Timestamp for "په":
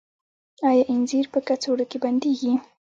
1.33-1.39